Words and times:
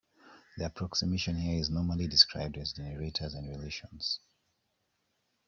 The 0.57 0.65
approximation 0.65 1.35
here 1.35 1.59
is 1.59 1.69
normally 1.69 2.07
described 2.07 2.57
as 2.57 2.73
generators 2.73 3.35
and 3.35 3.47
relations. 3.47 4.19